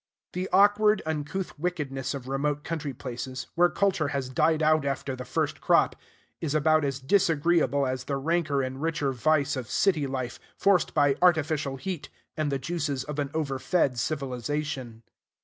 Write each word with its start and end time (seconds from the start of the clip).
The 0.33 0.49
awkward, 0.51 1.03
uncouth 1.05 1.59
wickedness 1.59 2.15
of 2.15 2.27
remote 2.27 2.63
country 2.63 2.91
places, 2.91 3.45
where 3.53 3.69
culture 3.69 4.07
has 4.07 4.29
died 4.29 4.63
out 4.63 4.83
after 4.83 5.15
the 5.15 5.25
first 5.25 5.61
crop, 5.61 5.95
is 6.39 6.55
about 6.55 6.83
as 6.83 6.99
disagreeable 6.99 7.85
as 7.85 8.05
the 8.05 8.17
ranker 8.17 8.63
and 8.63 8.81
richer 8.81 9.11
vice 9.11 9.55
of 9.55 9.69
city 9.69 10.07
life, 10.07 10.39
forced 10.57 10.95
by 10.95 11.17
artificial 11.21 11.75
heat 11.75 12.09
and 12.35 12.51
the 12.51 12.57
juices 12.57 13.03
of 13.03 13.19
an 13.19 13.29
overfed 13.35 13.99
civilization. 13.99 15.03